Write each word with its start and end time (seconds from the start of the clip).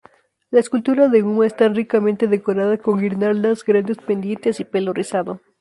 La 0.49 0.59
escultura 0.59 1.09
de 1.09 1.21
Uma 1.21 1.45
esta 1.45 1.69
ricamente 1.69 2.25
decorada 2.25 2.75
con 2.79 2.99
guirnaldas, 2.99 3.63
grandes 3.63 3.97
pendientes 3.99 4.59
y 4.59 4.65
pelo 4.65 4.93
rizado. 4.93 5.41